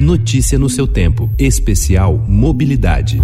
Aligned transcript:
Notícia 0.00 0.58
no 0.58 0.70
seu 0.70 0.86
tempo. 0.86 1.28
Especial 1.38 2.16
Mobilidade. 2.26 3.20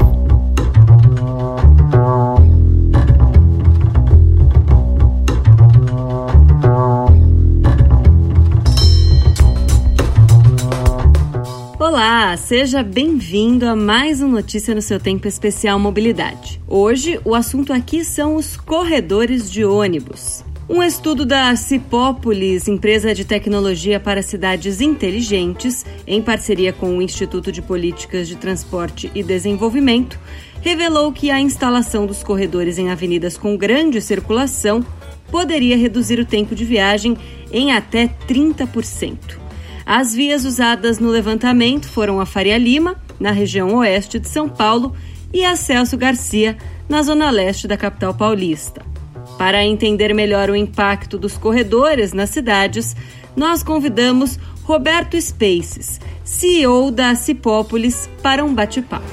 Olá, 11.80 12.36
seja 12.36 12.82
bem-vindo 12.82 13.66
a 13.66 13.74
mais 13.74 14.20
um 14.20 14.28
Notícia 14.28 14.74
no 14.74 14.82
seu 14.82 15.00
Tempo 15.00 15.26
Especial 15.26 15.78
Mobilidade. 15.78 16.60
Hoje, 16.68 17.18
o 17.24 17.34
assunto 17.34 17.72
aqui 17.72 18.04
são 18.04 18.36
os 18.36 18.54
corredores 18.54 19.50
de 19.50 19.64
ônibus. 19.64 20.44
Um 20.68 20.82
estudo 20.82 21.24
da 21.24 21.54
Cipópolis, 21.54 22.66
empresa 22.66 23.14
de 23.14 23.24
tecnologia 23.24 24.00
para 24.00 24.20
cidades 24.20 24.80
inteligentes, 24.80 25.86
em 26.04 26.20
parceria 26.20 26.72
com 26.72 26.98
o 26.98 27.00
Instituto 27.00 27.52
de 27.52 27.62
Políticas 27.62 28.26
de 28.26 28.34
Transporte 28.34 29.08
e 29.14 29.22
Desenvolvimento, 29.22 30.18
revelou 30.60 31.12
que 31.12 31.30
a 31.30 31.40
instalação 31.40 32.04
dos 32.04 32.24
corredores 32.24 32.78
em 32.78 32.90
avenidas 32.90 33.38
com 33.38 33.56
grande 33.56 34.00
circulação 34.00 34.84
poderia 35.30 35.76
reduzir 35.76 36.18
o 36.18 36.26
tempo 36.26 36.52
de 36.52 36.64
viagem 36.64 37.16
em 37.52 37.70
até 37.70 38.08
30%. 38.26 39.38
As 39.86 40.16
vias 40.16 40.44
usadas 40.44 40.98
no 40.98 41.10
levantamento 41.10 41.88
foram 41.88 42.20
a 42.20 42.26
Faria 42.26 42.58
Lima, 42.58 42.96
na 43.20 43.30
região 43.30 43.72
oeste 43.76 44.18
de 44.18 44.28
São 44.28 44.48
Paulo, 44.48 44.96
e 45.32 45.44
a 45.44 45.54
Celso 45.54 45.96
Garcia, 45.96 46.56
na 46.88 47.02
zona 47.02 47.30
leste 47.30 47.68
da 47.68 47.76
capital 47.76 48.12
paulista. 48.14 48.95
Para 49.38 49.64
entender 49.64 50.14
melhor 50.14 50.48
o 50.48 50.56
impacto 50.56 51.18
dos 51.18 51.36
corredores 51.36 52.14
nas 52.14 52.30
cidades, 52.30 52.96
nós 53.36 53.62
convidamos 53.62 54.38
Roberto 54.64 55.20
Spaces, 55.20 56.00
CEO 56.24 56.90
da 56.90 57.14
Cipópolis, 57.14 58.08
para 58.22 58.42
um 58.42 58.54
bate-papo. 58.54 59.04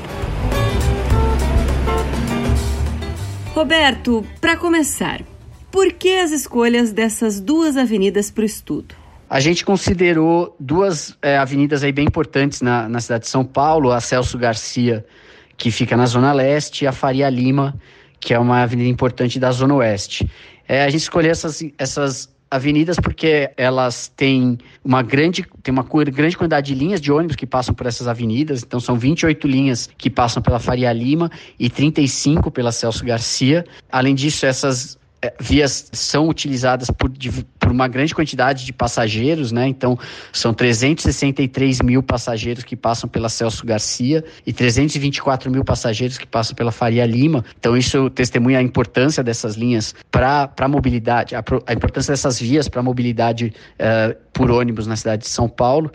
Roberto, 3.53 4.25
para 4.39 4.55
começar, 4.55 5.21
por 5.69 5.91
que 5.91 6.17
as 6.17 6.31
escolhas 6.31 6.91
dessas 6.93 7.41
duas 7.41 7.75
avenidas 7.75 8.31
para 8.31 8.43
o 8.43 8.45
estudo? 8.45 8.95
A 9.29 9.39
gente 9.39 9.65
considerou 9.65 10.55
duas 10.59 11.17
é, 11.21 11.37
avenidas 11.37 11.83
aí 11.83 11.91
bem 11.91 12.05
importantes 12.05 12.61
na, 12.61 12.87
na 12.87 13.01
cidade 13.01 13.25
de 13.25 13.29
São 13.29 13.43
Paulo, 13.43 13.91
a 13.91 13.99
Celso 13.99 14.37
Garcia, 14.37 15.05
que 15.57 15.69
fica 15.69 15.97
na 15.97 16.05
Zona 16.05 16.31
Leste, 16.31 16.85
e 16.85 16.87
a 16.87 16.91
Faria 16.91 17.29
Lima, 17.29 17.75
que 18.23 18.33
é 18.33 18.39
uma 18.39 18.63
avenida 18.63 18.89
importante 18.89 19.39
da 19.39 19.51
Zona 19.51 19.75
Oeste. 19.75 20.29
É, 20.67 20.83
a 20.83 20.89
gente 20.89 21.01
escolheu 21.01 21.31
essas, 21.31 21.63
essas 21.77 22.33
avenidas 22.49 22.97
porque 22.97 23.49
elas 23.57 24.11
têm 24.15 24.57
uma 24.83 25.01
grande, 25.01 25.45
tem 25.61 25.71
uma 25.71 25.83
grande 25.83 26.37
quantidade 26.37 26.73
de 26.73 26.79
linhas 26.79 27.01
de 27.01 27.11
ônibus 27.11 27.35
que 27.35 27.45
passam 27.45 27.73
por 27.73 27.87
essas 27.87 28.07
avenidas, 28.07 28.63
então 28.63 28.79
são 28.79 28.95
28 28.95 29.47
linhas 29.47 29.89
que 29.97 30.09
passam 30.09 30.41
pela 30.41 30.59
Faria 30.59 30.93
Lima 30.93 31.29
e 31.59 31.69
35 31.69 32.51
pela 32.51 32.71
Celso 32.71 33.03
Garcia. 33.03 33.65
Além 33.91 34.15
disso, 34.15 34.45
essas 34.45 34.97
vias 35.39 35.89
são 35.91 36.27
utilizadas 36.27 36.89
por, 36.89 37.11
por, 37.59 37.71
uma 37.71 37.87
grande 37.87 38.13
quantidade 38.13 38.65
de 38.65 38.73
passageiros, 38.73 39.51
né? 39.51 39.67
Então, 39.67 39.97
são 40.31 40.53
363 40.53 41.81
mil 41.81 42.03
passageiros 42.03 42.63
que 42.63 42.75
passam 42.75 43.09
pela 43.09 43.29
Celso 43.29 43.65
Garcia 43.65 44.23
e 44.45 44.53
324 44.53 45.49
mil 45.51 45.63
passageiros 45.63 46.17
que 46.17 46.25
passam 46.27 46.55
pela 46.55 46.71
Faria 46.71 47.05
Lima. 47.05 47.43
Então, 47.57 47.77
isso 47.77 48.09
testemunha 48.09 48.59
a 48.59 48.61
importância 48.61 49.23
dessas 49.23 49.55
linhas 49.55 49.93
para 50.11 50.51
a 50.57 50.67
mobilidade, 50.67 51.35
a, 51.35 51.43
a, 51.67 51.73
importância 51.73 52.11
dessas 52.11 52.39
vias 52.39 52.67
para 52.67 52.79
a 52.79 52.83
mobilidade 52.83 53.53
uh, 53.79 54.15
por 54.33 54.51
ônibus 54.51 54.87
na 54.87 54.95
cidade 54.95 55.23
de 55.23 55.29
São 55.29 55.47
Paulo. 55.47 55.91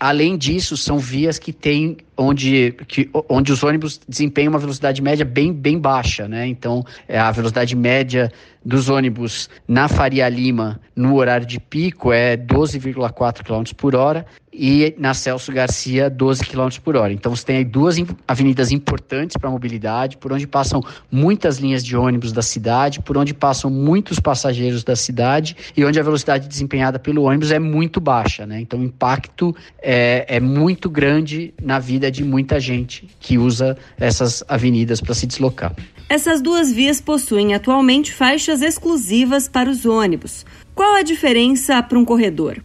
Além 0.00 0.36
disso, 0.36 0.76
são 0.76 0.98
vias 0.98 1.38
que 1.38 1.52
têm 1.52 1.96
onde, 2.16 2.72
que, 2.86 3.10
onde 3.28 3.52
os 3.52 3.62
ônibus 3.62 4.00
desempenham 4.08 4.50
uma 4.50 4.58
velocidade 4.58 5.02
média 5.02 5.24
bem, 5.24 5.52
bem 5.52 5.78
baixa, 5.78 6.28
né? 6.28 6.46
Então, 6.46 6.84
é 7.08 7.18
a 7.18 7.30
velocidade 7.32 7.74
média 7.74 8.30
dos 8.64 8.88
ônibus 8.88 9.48
na 9.66 9.88
Faria 9.88 10.28
Lima 10.28 10.80
no 10.94 11.16
horário 11.16 11.46
de 11.46 11.58
pico 11.58 12.12
é 12.12 12.36
12,4 12.36 13.42
km 13.42 13.74
por 13.76 13.94
hora 13.94 14.26
e 14.58 14.92
na 14.98 15.14
Celso 15.14 15.52
Garcia 15.52 16.10
12 16.10 16.44
km 16.44 16.68
por 16.82 16.96
hora. 16.96 17.12
Então 17.12 17.34
você 17.34 17.44
tem 17.44 17.58
aí 17.58 17.64
duas 17.64 17.96
avenidas 18.26 18.72
importantes 18.72 19.36
para 19.36 19.48
a 19.48 19.52
mobilidade, 19.52 20.16
por 20.16 20.32
onde 20.32 20.48
passam 20.48 20.82
muitas 21.10 21.58
linhas 21.58 21.84
de 21.84 21.96
ônibus 21.96 22.32
da 22.32 22.42
cidade, 22.42 23.00
por 23.00 23.16
onde 23.16 23.32
passam 23.32 23.70
muitos 23.70 24.18
passageiros 24.18 24.82
da 24.82 24.96
cidade 24.96 25.56
e 25.76 25.84
onde 25.84 26.00
a 26.00 26.02
velocidade 26.02 26.48
desempenhada 26.48 26.98
pelo 26.98 27.22
ônibus 27.22 27.52
é 27.52 27.60
muito 27.60 28.00
baixa, 28.00 28.44
né? 28.44 28.60
Então 28.60 28.80
o 28.80 28.82
impacto 28.84 29.54
é, 29.80 30.26
é 30.28 30.40
muito 30.40 30.90
grande 30.90 31.54
na 31.62 31.78
vida 31.78 32.10
de 32.10 32.24
muita 32.24 32.58
gente 32.58 33.08
que 33.20 33.38
usa 33.38 33.78
essas 33.96 34.42
avenidas 34.48 35.00
para 35.00 35.14
se 35.14 35.24
deslocar. 35.24 35.72
Essas 36.08 36.40
duas 36.40 36.72
vias 36.72 37.00
possuem 37.00 37.54
atualmente 37.54 38.12
faixas 38.12 38.60
exclusivas 38.60 39.46
para 39.46 39.70
os 39.70 39.86
ônibus. 39.86 40.44
Qual 40.74 40.94
a 40.94 41.02
diferença 41.02 41.80
para 41.82 41.98
um 41.98 42.04
corredor? 42.04 42.60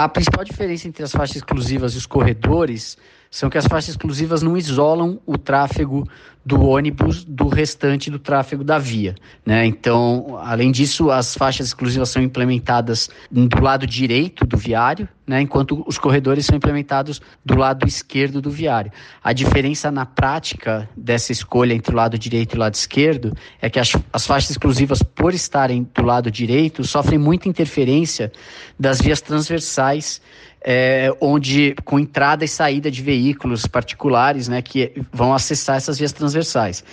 A 0.00 0.08
principal 0.08 0.44
diferença 0.44 0.86
entre 0.86 1.02
as 1.02 1.10
faixas 1.10 1.38
exclusivas 1.38 1.94
e 1.94 1.98
os 1.98 2.06
corredores 2.06 2.96
são 3.30 3.50
que 3.50 3.58
as 3.58 3.66
faixas 3.66 3.90
exclusivas 3.90 4.42
não 4.42 4.56
isolam 4.56 5.20
o 5.26 5.36
tráfego 5.36 6.08
do 6.48 6.62
ônibus 6.62 7.24
do 7.24 7.46
restante 7.46 8.10
do 8.10 8.18
tráfego 8.18 8.64
da 8.64 8.78
via. 8.78 9.14
Né? 9.44 9.66
Então, 9.66 10.38
além 10.42 10.72
disso, 10.72 11.10
as 11.10 11.34
faixas 11.34 11.66
exclusivas 11.66 12.08
são 12.08 12.22
implementadas 12.22 13.10
do 13.30 13.60
lado 13.60 13.86
direito 13.86 14.46
do 14.46 14.56
viário, 14.56 15.06
né? 15.26 15.42
enquanto 15.42 15.84
os 15.86 15.98
corredores 15.98 16.46
são 16.46 16.56
implementados 16.56 17.20
do 17.44 17.54
lado 17.54 17.86
esquerdo 17.86 18.40
do 18.40 18.50
viário. 18.50 18.90
A 19.22 19.34
diferença 19.34 19.90
na 19.90 20.06
prática 20.06 20.88
dessa 20.96 21.32
escolha 21.32 21.74
entre 21.74 21.92
o 21.92 21.96
lado 21.96 22.18
direito 22.18 22.54
e 22.54 22.56
o 22.56 22.60
lado 22.60 22.74
esquerdo 22.74 23.36
é 23.60 23.68
que 23.68 23.78
as, 23.78 23.92
as 24.10 24.26
faixas 24.26 24.52
exclusivas, 24.52 25.02
por 25.02 25.34
estarem 25.34 25.86
do 25.94 26.02
lado 26.02 26.30
direito, 26.30 26.82
sofrem 26.82 27.18
muita 27.18 27.46
interferência 27.46 28.32
das 28.80 29.02
vias 29.02 29.20
transversais 29.20 30.22
é, 30.60 31.14
onde 31.20 31.74
com 31.84 31.98
entrada 31.98 32.44
e 32.44 32.48
saída 32.48 32.90
de 32.90 33.02
veículos 33.02 33.66
particulares, 33.66 34.48
né, 34.48 34.60
que 34.60 34.92
vão 35.12 35.32
acessar 35.32 35.76
essas 35.76 35.98
vias 35.98 36.12
transversais. 36.12 36.84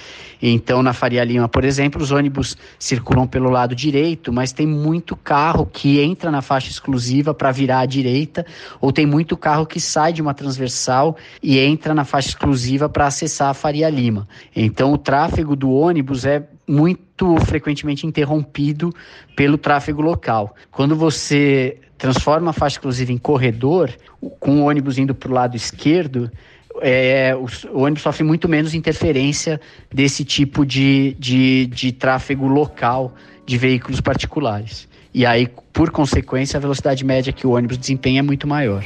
Então, 0.42 0.84
na 0.84 0.94
Faria 0.94 1.24
Lima, 1.24 1.48
por 1.48 1.64
exemplo, 1.64 2.02
os 2.02 2.12
ônibus 2.12 2.56
circulam 2.78 3.26
pelo 3.26 3.50
lado 3.50 3.74
direito, 3.74 4.32
mas 4.32 4.52
tem 4.52 4.68
muito 4.68 5.16
carro 5.16 5.66
que 5.66 6.00
entra 6.00 6.30
na 6.30 6.42
faixa 6.42 6.70
exclusiva 6.70 7.34
para 7.34 7.52
virar 7.52 7.80
à 7.80 7.86
direita, 7.86 8.46
ou 8.80 8.92
tem 8.92 9.06
muito 9.06 9.36
carro 9.36 9.66
que 9.66 9.80
sai 9.80 10.14
de 10.14 10.22
uma 10.22 10.34
transversal 10.34 11.16
e 11.42 11.60
entra 11.60 11.94
na 11.94 12.06
faixa 12.06 12.30
exclusiva 12.30 12.88
para 12.88 13.08
acessar 13.08 13.50
a 13.50 13.54
Faria 13.54 13.90
Lima. 13.90 14.28
Então, 14.56 14.94
o 14.94 14.98
tráfego 14.98 15.56
do 15.56 15.72
ônibus 15.72 16.26
é 16.26 16.48
muito 16.68 17.38
frequentemente 17.46 18.06
interrompido 18.06 18.94
pelo 19.36 19.58
tráfego 19.58 20.02
local. 20.02 20.56
Quando 20.72 20.96
você 20.96 21.78
transforma 22.06 22.52
a 22.52 22.54
faixa 22.54 22.76
exclusiva 22.76 23.12
em 23.12 23.18
corredor, 23.18 23.90
com 24.40 24.62
o 24.62 24.66
ônibus 24.66 25.00
indo 25.00 25.16
para 25.16 25.30
o 25.30 25.34
lado 25.34 25.56
esquerdo, 25.56 26.30
é, 26.80 27.36
o, 27.36 27.48
o, 27.76 27.82
ônibus 27.82 28.04
sofre 28.04 28.24
muito 28.24 28.48
menos 28.48 28.76
interferência 28.76 29.60
desse 29.92 30.24
tipo 30.24 30.64
de, 30.64 31.16
de, 31.18 31.66
de 31.66 31.92
tráfego 31.92 32.48
local 32.48 33.16
de 33.44 33.58
veículos 33.58 34.00
particulares. 34.02 34.88
E 35.12 35.26
aí, 35.26 35.48
por 35.74 35.90
consequência, 35.90 36.58
a 36.58 36.62
velocidade 36.62 37.04
média 37.04 37.34
que 37.34 37.48
o 37.48 37.52
ônibus 37.52 37.78
desempenha 37.78 38.20
é 38.20 38.22
muito 38.22 38.46
maior. 38.46 38.86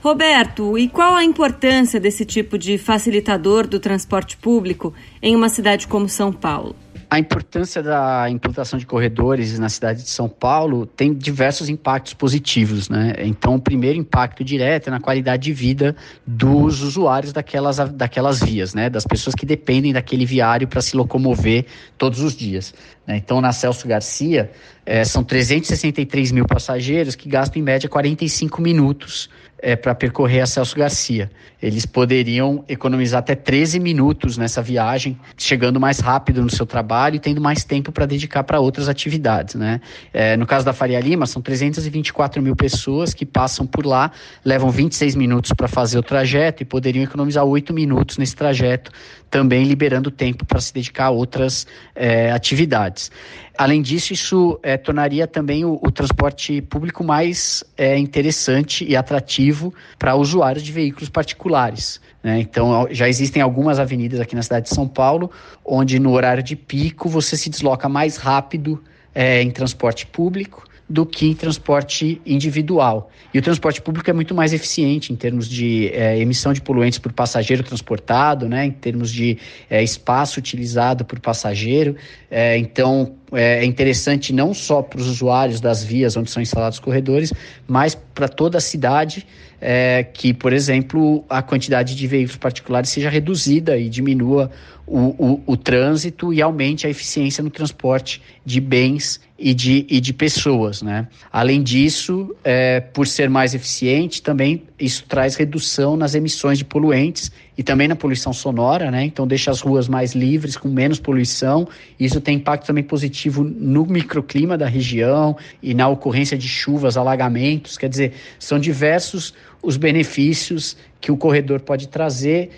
Roberto, 0.00 0.78
e 0.78 0.88
qual 0.88 1.16
a 1.16 1.24
importância 1.24 1.98
desse 1.98 2.24
tipo 2.24 2.56
de 2.56 2.78
facilitador 2.78 3.66
do 3.66 3.80
transporte 3.80 4.36
público 4.36 4.94
em 5.20 5.34
uma 5.34 5.48
cidade 5.48 5.88
como 5.88 6.08
São 6.08 6.32
Paulo? 6.32 6.76
A 7.12 7.18
importância 7.18 7.82
da 7.82 8.30
implantação 8.30 8.78
de 8.78 8.86
corredores 8.86 9.58
na 9.58 9.68
cidade 9.68 10.02
de 10.02 10.08
São 10.08 10.30
Paulo 10.30 10.86
tem 10.86 11.12
diversos 11.12 11.68
impactos 11.68 12.14
positivos, 12.14 12.88
né? 12.88 13.12
Então, 13.18 13.56
o 13.56 13.60
primeiro 13.60 13.98
impacto 13.98 14.42
direto 14.42 14.88
é 14.88 14.90
na 14.90 14.98
qualidade 14.98 15.42
de 15.42 15.52
vida 15.52 15.94
dos 16.26 16.80
usuários 16.80 17.30
daquelas, 17.30 17.76
daquelas 17.76 18.40
vias, 18.40 18.72
né? 18.72 18.88
Das 18.88 19.06
pessoas 19.06 19.34
que 19.34 19.44
dependem 19.44 19.92
daquele 19.92 20.24
viário 20.24 20.66
para 20.66 20.80
se 20.80 20.96
locomover 20.96 21.66
todos 21.98 22.20
os 22.20 22.34
dias. 22.34 22.72
Né? 23.06 23.18
Então, 23.18 23.42
na 23.42 23.52
Celso 23.52 23.86
Garcia, 23.86 24.50
é, 24.84 25.04
são 25.04 25.22
363 25.22 26.32
mil 26.32 26.44
passageiros 26.44 27.14
que 27.14 27.28
gastam 27.28 27.60
em 27.60 27.64
média 27.64 27.88
45 27.88 28.60
minutos 28.60 29.28
é, 29.62 29.76
para 29.76 29.94
percorrer 29.94 30.40
a 30.40 30.46
Celso 30.46 30.76
Garcia. 30.76 31.30
Eles 31.62 31.86
poderiam 31.86 32.64
economizar 32.68 33.20
até 33.20 33.36
13 33.36 33.78
minutos 33.78 34.36
nessa 34.36 34.60
viagem, 34.60 35.16
chegando 35.38 35.78
mais 35.78 36.00
rápido 36.00 36.42
no 36.42 36.50
seu 36.50 36.66
trabalho 36.66 37.14
e 37.14 37.20
tendo 37.20 37.40
mais 37.40 37.62
tempo 37.62 37.92
para 37.92 38.04
dedicar 38.04 38.42
para 38.42 38.58
outras 38.58 38.88
atividades. 38.88 39.54
Né? 39.54 39.80
É, 40.12 40.36
no 40.36 40.44
caso 40.44 40.66
da 40.66 40.72
Faria 40.72 40.98
Lima, 40.98 41.26
são 41.26 41.40
324 41.40 42.42
mil 42.42 42.56
pessoas 42.56 43.14
que 43.14 43.24
passam 43.24 43.64
por 43.64 43.86
lá, 43.86 44.10
levam 44.44 44.68
26 44.68 45.14
minutos 45.14 45.52
para 45.52 45.68
fazer 45.68 45.96
o 45.98 46.02
trajeto 46.02 46.64
e 46.64 46.66
poderiam 46.66 47.04
economizar 47.04 47.44
8 47.44 47.72
minutos 47.72 48.18
nesse 48.18 48.34
trajeto, 48.34 48.90
também 49.30 49.64
liberando 49.64 50.10
tempo 50.10 50.44
para 50.44 50.60
se 50.60 50.74
dedicar 50.74 51.06
a 51.06 51.10
outras 51.10 51.68
é, 51.94 52.32
atividades. 52.32 53.12
Além 53.56 53.82
disso, 53.82 54.12
isso 54.12 54.58
é, 54.62 54.76
tornaria 54.76 55.26
também 55.26 55.64
o, 55.64 55.78
o, 55.82 55.90
transporte 55.90 56.62
público 56.62 57.04
mais 57.04 57.62
é, 57.76 57.98
interessante 57.98 58.84
e 58.84 58.96
atrativo 58.96 59.74
para 59.98 60.14
usuários 60.14 60.64
de 60.64 60.72
veículos 60.72 61.08
particulares. 61.08 62.00
Né? 62.22 62.40
Então, 62.40 62.88
já 62.90 63.08
existem 63.08 63.42
algumas 63.42 63.78
avenidas 63.78 64.20
aqui 64.20 64.34
na 64.34 64.42
cidade 64.42 64.68
de 64.68 64.74
São 64.74 64.88
Paulo, 64.88 65.30
onde 65.64 65.98
no 65.98 66.12
horário 66.12 66.42
de 66.42 66.56
pico 66.56 67.08
você 67.08 67.36
se 67.36 67.50
desloca 67.50 67.88
mais 67.88 68.16
rápido 68.16 68.82
é, 69.14 69.42
em 69.42 69.50
transporte 69.50 70.06
público 70.06 70.64
do 70.92 71.06
que 71.06 71.26
em 71.26 71.34
transporte 71.34 72.20
individual. 72.26 73.10
E 73.32 73.38
o 73.38 73.42
transporte 73.42 73.80
público 73.80 74.10
é 74.10 74.12
muito 74.12 74.34
mais 74.34 74.52
eficiente 74.52 75.10
em 75.10 75.16
termos 75.16 75.48
de 75.48 75.88
é, 75.88 76.18
emissão 76.18 76.52
de 76.52 76.60
poluentes 76.60 76.98
por 76.98 77.10
passageiro 77.14 77.62
transportado, 77.62 78.46
né, 78.46 78.66
em 78.66 78.70
termos 78.70 79.10
de 79.10 79.38
é, 79.70 79.82
espaço 79.82 80.38
utilizado 80.38 81.02
por 81.02 81.18
passageiro. 81.18 81.96
É, 82.30 82.58
então, 82.58 83.14
é, 83.32 83.64
interessante 83.64 84.34
não 84.34 84.52
só 84.52 84.82
para 84.82 85.00
os 85.00 85.08
usuários 85.08 85.62
das 85.62 85.82
vias 85.82 86.14
onde 86.14 86.30
são 86.30 86.42
instalados 86.42 86.78
corredores, 86.78 87.32
mas 87.66 87.94
para 87.94 88.28
toda 88.28 88.58
a 88.58 88.60
cidade 88.60 89.26
é, 89.62 90.02
que, 90.02 90.34
por 90.34 90.52
exemplo, 90.52 91.24
a 91.26 91.40
quantidade 91.40 91.94
de 91.94 92.06
veículos 92.06 92.36
particulares 92.36 92.90
seja 92.90 93.08
reduzida 93.08 93.78
e 93.78 93.88
diminua 93.88 94.50
o, 94.86 94.98
o, 94.98 95.42
o 95.46 95.56
trânsito 95.56 96.34
e 96.34 96.42
aumente 96.42 96.86
a 96.86 96.90
eficiência 96.90 97.42
no 97.42 97.48
transporte 97.48 98.20
de 98.44 98.60
bens 98.60 99.20
e 99.42 99.52
de, 99.52 99.84
e 99.90 100.00
de 100.00 100.12
pessoas. 100.12 100.82
Né? 100.82 101.08
Além 101.30 101.62
disso, 101.62 102.34
é, 102.44 102.80
por 102.80 103.06
ser 103.06 103.28
mais 103.28 103.54
eficiente, 103.54 104.22
também 104.22 104.62
isso 104.78 105.04
traz 105.08 105.34
redução 105.34 105.96
nas 105.96 106.14
emissões 106.14 106.58
de 106.58 106.64
poluentes 106.64 107.30
e 107.58 107.62
também 107.62 107.88
na 107.88 107.96
poluição 107.96 108.32
sonora, 108.32 108.90
né? 108.90 109.04
Então 109.04 109.26
deixa 109.26 109.50
as 109.50 109.60
ruas 109.60 109.86
mais 109.86 110.14
livres, 110.14 110.56
com 110.56 110.68
menos 110.68 110.98
poluição. 110.98 111.68
Isso 112.00 112.20
tem 112.20 112.36
impacto 112.36 112.66
também 112.66 112.82
positivo 112.82 113.44
no 113.44 113.84
microclima 113.84 114.56
da 114.56 114.66
região 114.66 115.36
e 115.62 115.74
na 115.74 115.86
ocorrência 115.88 116.38
de 116.38 116.48
chuvas, 116.48 116.96
alagamentos. 116.96 117.76
Quer 117.76 117.90
dizer, 117.90 118.12
são 118.38 118.58
diversos 118.58 119.34
os 119.62 119.76
benefícios 119.76 120.76
que 121.00 121.12
o 121.12 121.16
corredor 121.16 121.60
pode 121.60 121.88
trazer 121.88 122.50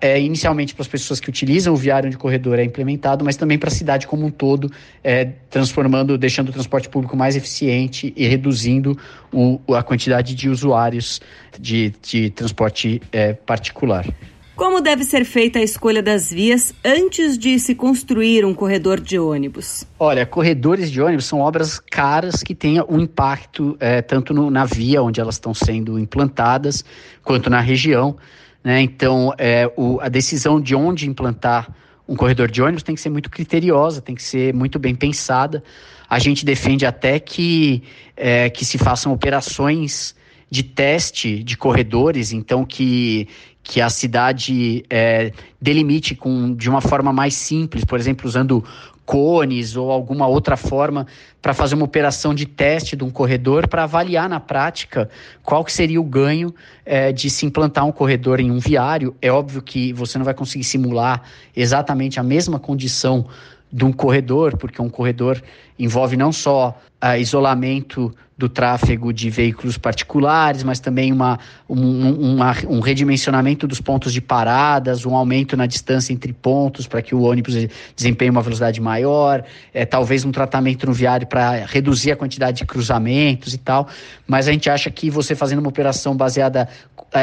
é, 0.00 0.20
inicialmente 0.20 0.74
para 0.74 0.82
as 0.82 0.88
pessoas 0.88 1.20
que 1.20 1.28
utilizam 1.28 1.74
o 1.74 1.76
viário 1.76 2.10
o 2.10 2.18
corredor 2.18 2.58
é 2.58 2.64
implementado, 2.64 3.24
mas 3.24 3.36
também 3.36 3.58
para 3.58 3.68
a 3.68 3.72
cidade 3.72 4.06
como 4.06 4.26
um 4.26 4.30
todo, 4.30 4.70
é, 5.02 5.24
transformando, 5.50 6.16
deixando 6.16 6.50
o 6.50 6.52
transporte 6.52 6.88
público 6.88 7.16
mais 7.16 7.36
eficiente 7.36 8.12
e 8.16 8.26
reduzindo 8.26 8.96
o, 9.32 9.60
a 9.74 9.82
quantidade 9.82 10.34
de 10.34 10.48
usuários 10.48 11.20
de, 11.58 11.92
de 12.02 12.30
transporte 12.30 13.00
é, 13.10 13.32
particular. 13.32 14.06
Como 14.54 14.80
deve 14.82 15.02
ser 15.02 15.24
feita 15.24 15.58
a 15.58 15.62
escolha 15.62 16.02
das 16.02 16.30
vias 16.30 16.74
antes 16.84 17.38
de 17.38 17.58
se 17.58 17.74
construir 17.74 18.44
um 18.44 18.54
corredor 18.54 19.00
de 19.00 19.18
ônibus? 19.18 19.86
Olha, 19.98 20.26
corredores 20.26 20.90
de 20.90 21.00
ônibus 21.00 21.24
são 21.24 21.40
obras 21.40 21.80
caras 21.80 22.42
que 22.42 22.54
têm 22.54 22.80
um 22.82 23.00
impacto 23.00 23.76
é, 23.80 24.02
tanto 24.02 24.34
no, 24.34 24.50
na 24.50 24.66
via 24.66 25.02
onde 25.02 25.20
elas 25.20 25.36
estão 25.36 25.54
sendo 25.54 25.98
implantadas, 25.98 26.84
quanto 27.24 27.48
na 27.48 27.60
região. 27.60 28.16
Né? 28.62 28.80
Então, 28.82 29.32
é, 29.38 29.70
o, 29.76 30.00
a 30.00 30.08
decisão 30.08 30.60
de 30.60 30.74
onde 30.74 31.08
implantar 31.08 31.74
um 32.08 32.16
corredor 32.16 32.50
de 32.50 32.60
ônibus 32.60 32.82
tem 32.82 32.94
que 32.94 33.00
ser 33.00 33.10
muito 33.10 33.30
criteriosa, 33.30 34.00
tem 34.00 34.14
que 34.14 34.22
ser 34.22 34.52
muito 34.52 34.78
bem 34.78 34.94
pensada. 34.94 35.62
A 36.08 36.18
gente 36.18 36.44
defende 36.44 36.84
até 36.84 37.18
que, 37.18 37.82
é, 38.16 38.50
que 38.50 38.64
se 38.64 38.76
façam 38.76 39.12
operações 39.12 40.14
de 40.50 40.62
teste 40.62 41.42
de 41.42 41.56
corredores, 41.56 42.30
então 42.30 42.64
que, 42.66 43.26
que 43.62 43.80
a 43.80 43.88
cidade 43.88 44.84
é, 44.90 45.32
delimite 45.58 46.14
com, 46.14 46.54
de 46.54 46.68
uma 46.68 46.82
forma 46.82 47.10
mais 47.12 47.32
simples, 47.34 47.84
por 47.84 47.98
exemplo, 47.98 48.26
usando 48.28 48.62
cones 49.04 49.76
ou 49.76 49.90
alguma 49.90 50.26
outra 50.26 50.56
forma 50.56 51.06
para 51.40 51.52
fazer 51.52 51.74
uma 51.74 51.84
operação 51.84 52.34
de 52.34 52.46
teste 52.46 52.96
de 52.96 53.04
um 53.04 53.10
corredor 53.10 53.66
para 53.66 53.82
avaliar 53.84 54.28
na 54.28 54.38
prática 54.38 55.10
qual 55.42 55.64
que 55.64 55.72
seria 55.72 56.00
o 56.00 56.04
ganho 56.04 56.54
é, 56.84 57.12
de 57.12 57.28
se 57.28 57.44
implantar 57.44 57.84
um 57.84 57.92
corredor 57.92 58.40
em 58.40 58.50
um 58.50 58.58
viário. 58.58 59.14
É 59.20 59.30
óbvio 59.30 59.60
que 59.60 59.92
você 59.92 60.18
não 60.18 60.24
vai 60.24 60.34
conseguir 60.34 60.64
simular 60.64 61.22
exatamente 61.54 62.20
a 62.20 62.22
mesma 62.22 62.58
condição 62.58 63.26
de 63.72 63.84
um 63.84 63.92
corredor, 63.92 64.56
porque 64.56 64.82
um 64.82 64.90
corredor 64.90 65.40
envolve 65.78 66.16
não 66.16 66.32
só 66.32 66.76
uh, 67.02 67.16
isolamento 67.18 68.14
do 68.36 68.48
tráfego 68.48 69.12
de 69.12 69.30
veículos 69.30 69.78
particulares, 69.78 70.64
mas 70.64 70.80
também 70.80 71.12
uma, 71.12 71.38
um, 71.68 72.32
uma, 72.34 72.56
um 72.68 72.80
redimensionamento 72.80 73.68
dos 73.68 73.80
pontos 73.80 74.12
de 74.12 74.20
paradas, 74.20 75.06
um 75.06 75.14
aumento 75.14 75.56
na 75.56 75.64
distância 75.64 76.12
entre 76.12 76.32
pontos 76.32 76.86
para 76.88 77.00
que 77.00 77.14
o 77.14 77.22
ônibus 77.22 77.54
desempenhe 77.94 78.30
uma 78.30 78.42
velocidade 78.42 78.80
maior, 78.80 79.44
é, 79.72 79.84
talvez 79.84 80.24
um 80.24 80.32
tratamento 80.32 80.86
no 80.86 80.92
viário 80.92 81.26
para 81.26 81.64
reduzir 81.66 82.10
a 82.10 82.16
quantidade 82.16 82.58
de 82.58 82.64
cruzamentos 82.64 83.54
e 83.54 83.58
tal. 83.58 83.86
Mas 84.26 84.48
a 84.48 84.52
gente 84.52 84.68
acha 84.68 84.90
que 84.90 85.08
você 85.08 85.36
fazendo 85.36 85.60
uma 85.60 85.68
operação 85.68 86.16
baseada 86.16 86.68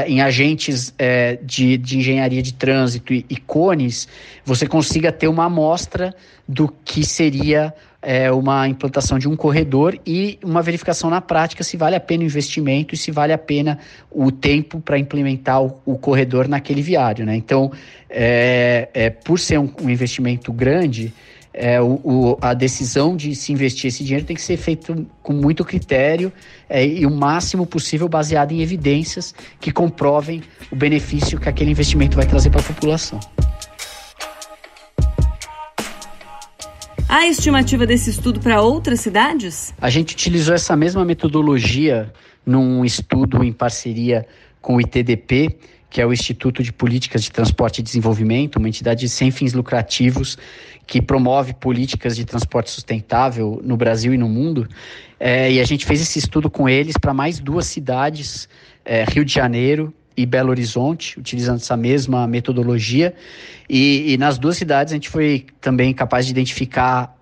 em 0.08 0.22
agentes 0.22 0.94
é, 0.98 1.38
de, 1.42 1.78
de 1.78 1.98
engenharia 1.98 2.42
de 2.42 2.54
trânsito 2.54 3.14
e, 3.14 3.26
e 3.30 3.38
cones, 3.38 4.08
você 4.46 4.68
consiga 4.68 5.12
ter 5.12 5.28
uma 5.28 5.46
amostra 5.46 6.14
do 6.48 6.68
que 6.86 7.04
seria 7.04 7.74
é, 8.02 8.32
uma 8.32 8.68
implantação 8.68 9.20
de 9.20 9.28
um 9.28 9.36
corredor 9.36 10.00
e 10.06 10.40
uma 10.44 10.62
verificação 10.62 11.10
na 11.10 11.20
prática 11.20 11.64
se 11.64 11.76
vale 11.76 11.96
a 11.96 12.00
pena 12.00 12.24
o 12.24 12.26
investimento 12.26 12.94
e 12.94 12.98
se 12.98 13.12
vale 13.12 13.34
a 13.34 13.38
pena 13.38 13.80
o 14.10 14.32
tempo 14.32 14.80
para 14.80 14.98
implementar 14.98 15.62
o, 15.62 15.82
o, 15.86 15.98
corredor 15.98 16.48
naquele 16.48 16.82
viário. 16.82 17.26
Né? 17.26 17.36
Então, 17.36 17.72
é, 18.10 19.10
por 19.24 19.40
ser 19.40 19.60
um, 19.60 19.70
um 19.82 19.90
investimento 19.90 20.54
grande, 20.54 21.14
é, 21.54 21.82
o, 21.82 22.00
o, 22.04 22.38
a 22.42 22.54
decisão 22.54 23.16
de 23.16 23.36
se 23.36 23.52
investir 23.52 23.88
esse 23.88 24.04
dinheiro 24.04 24.26
tem 24.26 24.36
que 24.36 24.42
ser 24.42 24.58
feita 24.58 24.96
com 25.22 25.34
muito 25.34 25.66
critério 25.66 26.32
é, 26.70 26.86
e 26.86 27.06
o 27.06 27.12
máximo 27.12 27.66
possível 27.66 28.08
baseado 28.08 28.52
em 28.52 28.62
evidências 28.62 29.34
que 29.60 29.72
comprovem 29.72 30.42
o 30.72 30.76
benefício 30.76 31.40
que 31.40 31.50
aquele 31.50 31.72
investimento 31.72 32.16
vai 32.16 32.26
trazer 32.26 32.50
para 32.50 32.62
a 32.62 32.64
população. 32.64 33.20
Há 37.08 37.26
estimativa 37.26 37.88
desse 37.88 38.12
estudo 38.12 38.40
para 38.40 38.62
outras 38.62 39.00
cidades? 39.00 39.74
A 39.82 39.90
gente 39.90 40.14
utilizou 40.14 40.54
essa 40.54 40.76
mesma 40.76 41.04
metodologia 41.04 42.14
num 42.46 42.86
estudo 42.86 43.44
em 43.44 43.52
parceria 43.52 44.28
com 44.62 44.76
o 44.76 44.82
ITDP, 44.82 45.58
que 45.90 46.00
é 46.00 46.06
o 46.06 46.14
Instituto 46.14 46.62
de 46.62 46.72
Políticas 46.72 47.24
de 47.24 47.32
Transporte 47.32 47.80
e 47.80 47.82
Desenvolvimento, 47.82 48.58
uma 48.58 48.68
entidade 48.68 49.10
sem 49.10 49.32
fins 49.32 49.54
lucrativos 49.54 50.38
que 50.86 51.02
promove 51.02 51.54
políticas 51.54 52.16
de 52.16 52.26
transporte 52.26 52.72
sustentável 52.72 53.62
no 53.64 53.78
Brasil 53.78 54.14
e 54.14 54.18
no 54.18 54.28
mundo. 54.28 54.68
É, 55.20 55.52
e 55.52 55.60
a 55.60 55.64
gente 55.64 55.86
fez 55.86 56.02
esse 56.02 56.18
estudo 56.18 56.50
com 56.50 56.68
eles 56.68 56.96
para 57.00 57.14
mais 57.14 57.40
duas 57.40 57.66
cidades, 57.66 58.50
é, 58.84 59.04
Rio 59.04 59.24
de 59.24 59.34
Janeiro 59.34 59.94
e 60.16 60.26
Belo 60.26 60.50
Horizonte, 60.50 61.20
utilizando 61.20 61.58
essa 61.58 61.78
mesma 61.78 62.28
metodologia. 62.28 63.14
E, 63.70 64.14
e, 64.14 64.18
nas 64.18 64.38
duas 64.38 64.58
cidades 64.58 64.92
a 64.92 64.96
gente 64.96 65.10
foi 65.10 65.46
também 65.62 65.94
capaz 65.94 66.26
de 66.26 66.32
identificar 66.32 67.16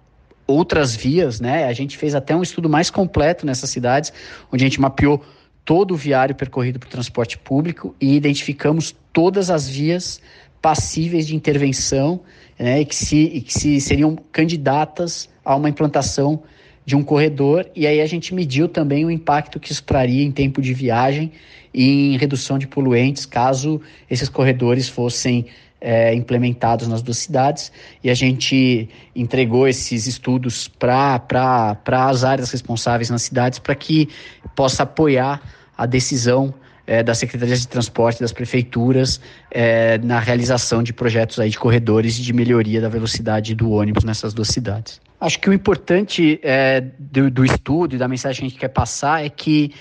outras 0.48 0.96
vias, 0.96 1.42
né? 1.42 1.66
A 1.66 1.74
gente 1.74 1.98
fez 1.98 2.16
até 2.16 2.34
um 2.36 2.42
estudo 2.42 2.70
mais 2.70 2.90
completo 2.90 3.46
nessas 3.46 3.70
cidades, 3.70 4.14
onde 4.52 4.64
a 4.64 4.68
gente 4.68 4.80
mapeou 4.80 5.22
todo 5.68 5.96
o 5.96 5.98
viário 5.98 6.34
percorrido 6.34 6.80
por 6.80 6.88
transporte 6.88 7.38
público 7.38 7.94
e 8.00 8.16
identificamos 8.16 8.96
todas 9.12 9.50
as 9.50 9.68
vias 9.68 10.22
passíveis 10.62 11.28
de 11.28 11.36
intervenção 11.36 12.22
né, 12.58 12.80
e, 12.80 12.86
que 12.86 12.96
se, 12.96 13.18
e 13.18 13.42
que 13.42 13.52
se 13.54 13.82
seriam 13.82 14.18
candidatas 14.32 15.30
a 15.44 15.54
uma 15.58 15.68
implantação 15.68 16.42
de 16.86 16.96
um 16.96 17.04
corredor, 17.04 17.70
e 17.76 17.86
aí 17.86 18.00
a 18.00 18.06
gente 18.06 18.34
mediu 18.34 18.70
também 18.70 19.04
o 19.04 19.12
impacto 19.12 19.60
que 19.60 19.74
isso 19.74 19.84
traria 19.84 20.24
em 20.24 20.32
tempo 20.32 20.62
de 20.62 20.74
viagem 20.74 21.34
e 21.74 22.14
em 22.14 22.18
redução 22.18 22.58
de 22.58 22.66
poluentes, 22.66 23.26
caso 23.26 23.82
esses 24.10 24.30
corredores 24.30 24.88
fossem 24.88 25.48
é, 25.80 26.14
implementados 26.14 26.88
nas 26.88 27.02
duas 27.02 27.18
cidades, 27.18 27.72
e 28.04 28.10
a 28.10 28.14
gente 28.14 28.90
entregou 29.16 29.68
esses 29.68 30.08
estudos 30.08 30.68
para 30.68 31.78
as 31.86 32.24
áreas 32.24 32.52
responsáveis 32.52 33.10
nas 33.10 33.22
cidades 33.22 33.60
para 33.60 33.76
que 33.76 34.10
possa 34.56 34.84
apoiar 34.84 35.42
a 35.78 35.86
decisão 35.86 36.54
é, 36.88 37.04
das 37.04 37.18
secretarias 37.18 37.62
de 37.62 37.68
transporte 37.68 38.22
das 38.22 38.32
prefeituras 38.32 39.20
é, 39.52 39.98
na 40.00 40.20
realização 40.20 40.82
de 40.82 40.94
projetos 40.94 41.40
aí 41.40 41.50
de 41.50 41.60
corredores 41.60 42.16
de 42.16 42.34
melhoria 42.34 42.82
da 42.82 42.90
velocidade 42.90 43.54
do 43.54 43.72
ônibus 43.72 44.04
nessas 44.04 44.34
duas 44.34 44.48
cidades. 44.48 45.00
Acho 45.20 45.40
que 45.40 45.50
o 45.50 45.54
importante 45.54 46.40
é, 46.44 46.80
do, 47.00 47.32
do, 47.32 47.44
estudo 47.44 47.96
e 47.96 47.98
da 47.98 48.08
mensagem 48.08 48.42
que 48.42 48.46
a 48.46 48.50
gente 48.50 48.60
quer 48.60 48.68
passar 48.68 49.26
é 49.26 49.30
que 49.30 49.74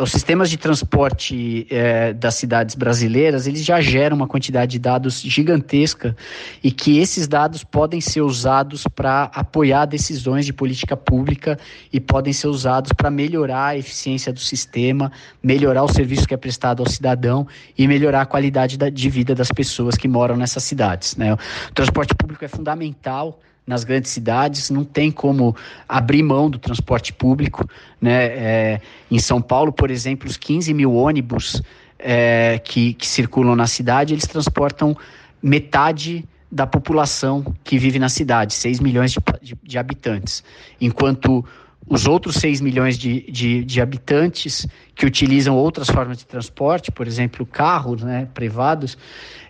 os 0.00 0.12
sistemas 0.12 0.48
de 0.48 0.56
transporte 0.56 1.66
é, 1.68 2.12
das 2.12 2.36
cidades 2.36 2.76
brasileiras 2.76 3.48
eles 3.48 3.64
já 3.64 3.80
geram 3.80 4.16
uma 4.16 4.28
quantidade 4.28 4.72
de 4.72 4.78
dados 4.78 5.20
gigantesca 5.20 6.16
e 6.62 6.70
que 6.70 6.98
esses 6.98 7.26
dados 7.26 7.64
podem 7.64 8.00
ser 8.00 8.20
usados 8.20 8.84
para 8.94 9.24
apoiar 9.34 9.84
decisões 9.86 10.46
de 10.46 10.52
política 10.52 10.96
pública 10.96 11.58
e 11.92 11.98
podem 11.98 12.32
ser 12.32 12.46
usados 12.46 12.92
para 12.92 13.10
melhorar 13.10 13.66
a 13.66 13.76
eficiência 13.76 14.32
do 14.32 14.40
sistema, 14.40 15.10
melhorar 15.42 15.82
o 15.82 15.92
serviço 15.92 16.26
que 16.26 16.34
é 16.34 16.36
prestado 16.36 16.84
ao 16.84 16.88
cidadão 16.88 17.48
e 17.76 17.88
melhorar 17.88 18.22
a 18.22 18.26
qualidade 18.26 18.78
da, 18.78 18.88
de 18.88 19.10
vida 19.10 19.34
das 19.34 19.48
pessoas 19.48 19.96
que 19.96 20.06
moram 20.06 20.36
nessas 20.36 20.62
cidades. 20.62 21.16
Né? 21.16 21.34
O 21.34 21.38
transporte 21.74 22.14
público 22.14 22.44
é 22.44 22.48
fundamental 22.48 23.40
nas 23.66 23.84
grandes 23.84 24.10
cidades, 24.10 24.70
não 24.70 24.84
tem 24.84 25.10
como 25.10 25.56
abrir 25.88 26.22
mão 26.22 26.50
do 26.50 26.58
transporte 26.58 27.12
público. 27.12 27.66
Né? 28.00 28.24
É, 28.24 28.80
em 29.10 29.18
São 29.18 29.40
Paulo, 29.40 29.72
por 29.72 29.90
exemplo, 29.90 30.28
os 30.28 30.36
15 30.36 30.72
mil 30.74 30.94
ônibus 30.94 31.62
é, 31.98 32.60
que, 32.62 32.94
que 32.94 33.06
circulam 33.06 33.56
na 33.56 33.66
cidade, 33.66 34.12
eles 34.12 34.26
transportam 34.26 34.96
metade 35.42 36.24
da 36.50 36.66
população 36.66 37.44
que 37.64 37.78
vive 37.78 37.98
na 37.98 38.08
cidade, 38.08 38.54
6 38.54 38.78
milhões 38.78 39.10
de, 39.10 39.18
de, 39.42 39.58
de 39.62 39.78
habitantes. 39.78 40.44
Enquanto 40.80 41.44
os 41.86 42.06
outros 42.06 42.36
6 42.36 42.60
milhões 42.60 42.96
de, 42.96 43.30
de, 43.30 43.64
de, 43.64 43.80
habitantes 43.80 44.66
que 44.94 45.04
utilizam 45.04 45.56
outras 45.56 45.88
formas 45.88 46.18
de 46.18 46.24
transporte, 46.24 46.90
por 46.90 47.06
exemplo, 47.06 47.44
carros 47.44 48.02
né, 48.02 48.28
privados, 48.32 48.96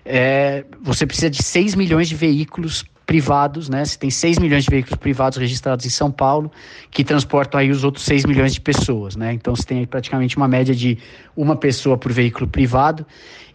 é, 0.04 0.64
você 0.83 1.06
precisa 1.06 1.30
de 1.30 1.42
6 1.42 1.75
milhões 1.75 2.09
de 2.09 2.16
veículos 2.16 2.85
privados, 3.06 3.68
né? 3.68 3.84
Você 3.84 3.99
tem 3.99 4.11
6 4.11 4.38
milhões 4.38 4.64
de 4.64 4.70
veículos 4.70 4.99
privados 4.99 5.38
registrados 5.38 5.84
em 5.84 5.90
São 5.90 6.11
Paulo, 6.11 6.50
que 6.90 7.04
transportam 7.04 7.61
aí 7.61 7.70
os 7.70 7.84
outros 7.84 8.04
6 8.04 8.25
milhões 8.25 8.54
de 8.54 8.61
pessoas, 8.61 9.14
né? 9.14 9.32
Então 9.32 9.54
você 9.54 9.64
tem 9.64 9.87
praticamente 9.87 10.37
uma 10.37 10.49
média 10.49 10.75
de 10.75 10.99
uma 11.37 11.56
pessoa 11.56 11.99
por 11.99 12.12
veículo 12.12 12.46
privado, 12.49 13.06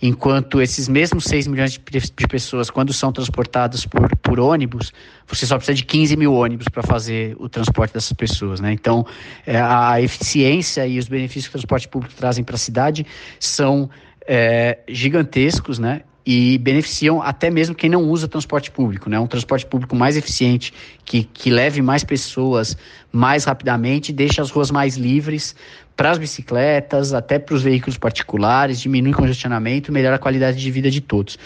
enquanto 0.01 0.61
esses 0.61 0.87
mesmos 0.87 1.23
6 1.25 1.47
milhões 1.47 1.71
de, 1.71 1.79
de 1.79 2.27
pessoas, 2.27 2.69
quando 2.69 2.93
são 2.93 3.11
transportados 3.11 3.85
por, 3.85 4.15
por 4.17 4.39
ônibus, 4.39 4.93
você 5.27 5.45
só 5.45 5.57
precisa 5.57 5.75
de 5.75 5.85
15 5.85 6.15
mil 6.15 6.33
ônibus 6.33 6.67
para 6.67 6.83
fazer 6.83 7.35
o 7.39 7.49
transporte 7.49 7.93
dessas 7.93 8.13
pessoas, 8.13 8.59
né? 8.59 8.71
Então 8.71 9.05
é, 9.45 9.59
a 9.59 9.99
eficiência 9.99 10.85
e 10.85 10.99
os 10.99 11.07
benefícios 11.07 11.45
que 11.45 11.51
o 11.51 11.59
transporte 11.59 11.87
público 11.87 12.13
trazem 12.15 12.43
para 12.43 12.55
a 12.55 12.59
cidade 12.59 13.05
são 13.39 13.89
é, 14.27 14.79
gigantescos, 14.87 15.79
né? 15.79 16.01
E 16.25 16.57
beneficiam 16.57 17.21
até 17.21 17.49
mesmo 17.49 17.73
quem 17.73 17.89
não 17.89 18.03
usa 18.03 18.27
transporte 18.27 18.69
público, 18.69 19.09
né? 19.09 19.19
Um 19.19 19.27
transporte 19.27 19.65
público 19.65 19.95
mais 19.95 20.17
eficiente, 20.17 20.73
que, 21.05 21.23
que 21.23 21.49
leve 21.49 21.81
mais 21.81 22.03
pessoas 22.03 22.77
mais 23.11 23.45
rapidamente, 23.45 24.13
deixa 24.13 24.41
as 24.41 24.51
ruas 24.51 24.69
mais 24.69 24.95
livres 24.95 25.55
para 25.95 26.11
as 26.11 26.17
bicicletas, 26.17 27.13
até 27.13 27.37
para 27.39 27.55
os 27.55 27.61
veículos 27.61 27.97
particulares, 27.97 28.79
diminui 28.79 29.11
o 29.11 29.15
congestionamento, 29.15 29.91
melhora 29.91 30.15
a 30.15 30.19
qualidade 30.19 30.57
de 30.57 30.71
vida 30.71 30.89
de 30.89 31.01
todos. 31.01 31.37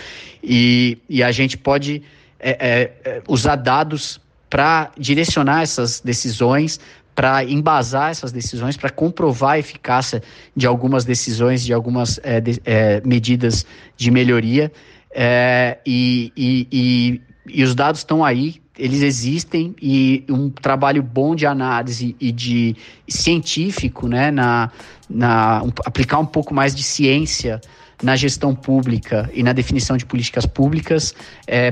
E, 0.44 0.98
e 1.10 1.24
a 1.24 1.32
gente 1.32 1.58
pode 1.58 2.04
é, 2.40 2.52
é, 2.52 2.92
é 3.04 3.24
usar 3.28 3.56
dados 3.56 4.22
para 4.50 4.92
direcionar 4.96 5.64
essas 5.64 6.00
decisões, 6.00 6.80
para 7.16 7.44
embasar 7.44 8.12
essas 8.12 8.32
decisões, 8.32 8.76
para 8.76 8.90
comprovar 8.90 9.52
a 9.52 9.60
eficácia 9.60 10.22
de 10.56 10.66
algumas 10.66 11.06
decisões, 11.06 11.64
de 11.64 11.74
algumas 11.74 12.20
é, 12.24 12.42
de, 12.42 12.62
é, 12.66 13.02
medidas 13.06 13.66
de 13.96 14.10
melhoria. 14.10 14.72
É, 15.16 15.78
e, 15.86 16.32
e, 16.36 16.68
e, 16.72 17.22
e, 17.48 17.64
os 17.64 17.76
dados 17.76 18.02
estão 18.02 18.26
aí, 18.26 18.56
eles 18.78 19.04
existem, 19.04 19.76
e 19.80 20.24
um 20.28 20.50
trabalho 20.50 21.04
bom 21.04 21.36
de 21.36 21.46
análise 21.46 22.16
e 22.20 22.32
de 22.32 22.76
científico, 23.08 24.08
né, 24.08 24.32
na, 24.32 24.72
na 25.08 25.62
um, 25.62 25.72
aplicar 25.86 26.18
um 26.18 26.26
pouco 26.26 26.52
mais 26.52 26.74
de 26.74 26.82
ciência 26.82 27.62
na 28.02 28.16
gestão 28.16 28.56
pública 28.56 29.30
e 29.34 29.44
na 29.44 29.54
definição 29.54 29.96
de 29.96 30.06
políticas 30.06 30.46
públicas 30.46 31.16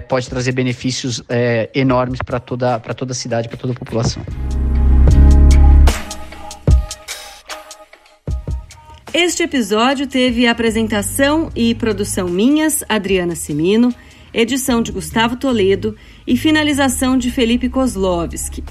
pode 0.07 0.29
trazer 0.29 0.53
benefícios 0.53 1.21
enormes 1.73 2.21
para 2.21 2.39
toda, 2.39 2.79
toda 2.79 3.11
a 3.11 3.15
cidade, 3.15 3.49
para 3.49 3.57
toda 3.57 3.73
a 3.73 3.75
população. 3.75 4.23
Este 9.13 9.43
episódio 9.43 10.07
teve 10.07 10.47
apresentação 10.47 11.49
e 11.53 11.75
produção 11.75 12.29
minhas, 12.29 12.81
Adriana 12.87 13.35
Simino, 13.35 13.93
edição 14.33 14.81
de 14.81 14.89
Gustavo 14.89 15.35
Toledo 15.35 15.97
e 16.25 16.37
finalização 16.37 17.17
de 17.17 17.29
Felipe 17.29 17.67
Kozlovski. 17.67 18.63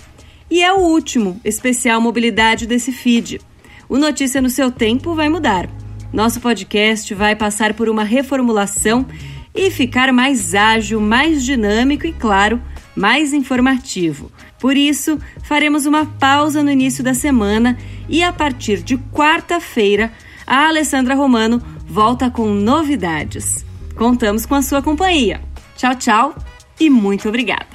E 0.51 0.63
é 0.63 0.73
o 0.73 0.79
último 0.79 1.39
especial 1.45 2.01
mobilidade 2.01 2.67
desse 2.67 2.91
feed. 2.91 3.39
O 3.87 3.99
Notícia 3.99 4.41
no 4.41 4.49
seu 4.49 4.71
tempo 4.71 5.15
vai 5.15 5.29
mudar. 5.29 5.69
Nosso 6.11 6.41
podcast 6.41 7.13
vai 7.15 7.37
passar 7.37 7.75
por 7.75 7.91
uma 7.91 8.03
reformulação 8.03 9.07
e 9.55 9.71
ficar 9.71 10.11
mais 10.11 10.55
ágil, 10.55 11.03
mais 11.03 11.45
dinâmico 11.45 12.07
e, 12.07 12.15
claro, 12.15 12.63
mais 12.97 13.35
informativo. 13.35 14.33
Por 14.59 14.75
isso, 14.75 15.19
faremos 15.43 15.85
uma 15.85 16.07
pausa 16.07 16.63
no 16.63 16.71
início 16.71 17.05
da 17.05 17.13
semana 17.13 17.77
e 18.09 18.23
a 18.23 18.33
partir 18.33 18.83
de 18.83 18.97
quarta-feira 18.97 20.11
a 20.51 20.67
Alessandra 20.67 21.15
Romano 21.15 21.63
volta 21.87 22.29
com 22.29 22.53
novidades. 22.53 23.65
Contamos 23.95 24.45
com 24.45 24.57
a 24.57 24.63
sua 24.63 24.83
companhia. 24.83 25.41
Tchau, 25.77 25.95
tchau 25.95 26.35
e 26.81 26.91
muito 26.91 27.29
obrigada. 27.29 27.69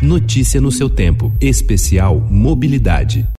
Notícia 0.00 0.60
no 0.60 0.70
seu 0.70 0.88
tempo. 0.88 1.32
Especial 1.40 2.20
Mobilidade. 2.30 3.28